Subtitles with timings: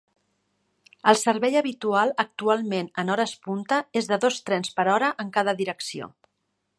[1.11, 5.59] El servei habitual actualment en hores punta és de dos trens per hora en cada
[5.61, 6.11] direcció.